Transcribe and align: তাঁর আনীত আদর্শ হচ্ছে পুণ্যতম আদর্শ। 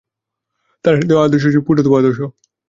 তাঁর 0.85 0.93
আনীত 0.95 1.11
আদর্শ 1.19 1.43
হচ্ছে 1.45 1.65
পুণ্যতম 1.67 1.93
আদর্শ। 1.99 2.19